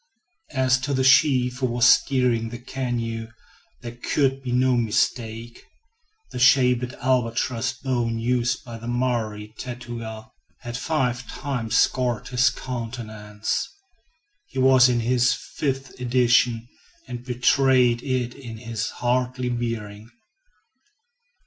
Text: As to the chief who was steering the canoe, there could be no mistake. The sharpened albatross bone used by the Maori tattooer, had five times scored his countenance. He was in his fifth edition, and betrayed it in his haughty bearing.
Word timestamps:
As 0.55 0.79
to 0.79 0.95
the 0.95 1.03
chief 1.03 1.59
who 1.59 1.67
was 1.67 1.85
steering 1.87 2.49
the 2.49 2.57
canoe, 2.57 3.27
there 3.81 3.95
could 3.97 4.41
be 4.41 4.51
no 4.51 4.75
mistake. 4.75 5.63
The 6.31 6.39
sharpened 6.39 6.95
albatross 6.95 7.73
bone 7.73 8.17
used 8.17 8.65
by 8.65 8.79
the 8.79 8.87
Maori 8.87 9.53
tattooer, 9.59 10.25
had 10.61 10.75
five 10.75 11.27
times 11.27 11.77
scored 11.77 12.29
his 12.29 12.49
countenance. 12.49 13.69
He 14.47 14.57
was 14.57 14.89
in 14.89 15.01
his 15.01 15.33
fifth 15.33 15.99
edition, 15.99 16.67
and 17.07 17.23
betrayed 17.23 18.01
it 18.01 18.33
in 18.33 18.57
his 18.57 18.87
haughty 18.89 19.49
bearing. 19.49 20.09